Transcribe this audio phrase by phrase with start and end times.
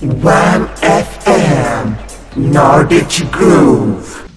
[0.00, 1.96] Wham FM
[2.36, 4.27] Nordic Groove.